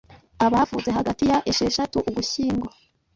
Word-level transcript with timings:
abavutse 0.45 0.89
hagati 0.97 1.23
ya 1.31 1.37
esheshatu 1.51 1.97
Ugushyingo 2.09 2.67